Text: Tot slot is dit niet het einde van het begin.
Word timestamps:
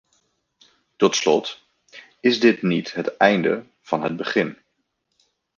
Tot 0.97 1.15
slot 1.15 1.59
is 2.21 2.39
dit 2.39 2.61
niet 2.61 2.93
het 2.93 3.17
einde 3.17 3.65
van 3.81 4.03
het 4.03 4.17
begin. 4.17 4.57